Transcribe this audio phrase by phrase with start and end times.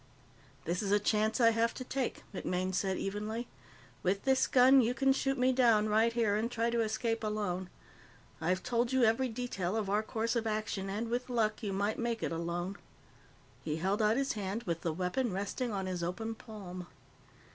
[0.65, 3.47] "This is a chance I have to take," MacMaine said evenly.
[4.01, 7.69] "With this gun, you can shoot me down right here and try to escape alone.
[8.41, 11.99] I've told you every detail of our course of action, and, with luck, you might
[11.99, 12.77] make it alone."
[13.63, 16.87] He held out his hand, with the weapon resting on his open palm.